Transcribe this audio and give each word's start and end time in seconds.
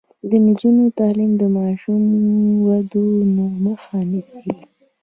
د 0.29 0.31
نجونو 0.45 0.83
تعلیم 0.99 1.31
د 1.41 1.43
ماشوم 1.57 2.03
ودونو 2.65 3.43
مخه 3.63 3.97
نیسي. 4.11 4.53